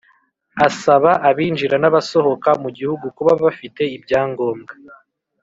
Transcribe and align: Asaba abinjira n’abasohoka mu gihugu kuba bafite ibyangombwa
Asaba 0.67 1.11
abinjira 1.29 1.75
n’abasohoka 1.79 2.49
mu 2.63 2.69
gihugu 2.77 3.05
kuba 3.17 3.33
bafite 3.43 3.81
ibyangombwa 3.95 4.73